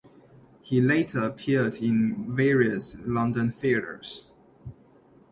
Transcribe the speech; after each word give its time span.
He 0.63 0.81
later 0.81 1.19
appeared 1.19 1.75
in 1.75 2.35
various 2.35 2.95
London 3.01 3.51
theatres. 3.51 4.25